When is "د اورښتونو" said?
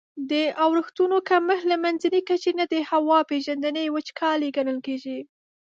0.31-1.17